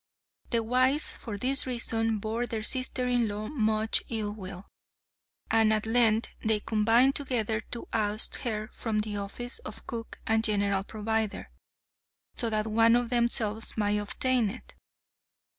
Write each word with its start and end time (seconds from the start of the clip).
The 0.49 0.63
wives 0.63 1.11
for 1.11 1.37
this 1.37 1.67
reason 1.67 2.17
bore 2.17 2.47
their 2.47 2.63
sister 2.63 3.07
in 3.07 3.27
law 3.27 3.45
much 3.49 4.01
ill 4.09 4.31
will, 4.31 4.65
and 5.51 5.71
at 5.71 5.85
length 5.85 6.29
they 6.43 6.59
combined 6.59 7.13
together 7.13 7.59
to 7.69 7.85
oust 7.93 8.37
her 8.37 8.69
from 8.73 8.97
the 8.97 9.17
office 9.17 9.59
of 9.59 9.85
cook 9.85 10.19
and 10.25 10.43
general 10.43 10.83
provider, 10.83 11.51
so 12.35 12.49
that 12.49 12.65
one 12.65 12.95
of 12.95 13.11
themselves 13.11 13.77
might 13.77 13.97
obtain 13.99 14.49
it. 14.49 14.73